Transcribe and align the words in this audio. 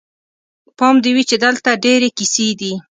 پام 0.77 0.95
دې 1.03 1.11
وي 1.15 1.23
چې 1.29 1.35
دلته 1.45 1.69
ډېرې 1.85 2.09
کیسې 2.17 2.47
دي. 2.59 2.73